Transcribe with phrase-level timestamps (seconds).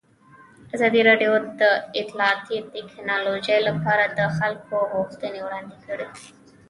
[0.75, 1.31] ازادي راډیو
[1.61, 1.63] د
[2.01, 6.07] اطلاعاتی تکنالوژي لپاره د خلکو غوښتنې وړاندې کړي.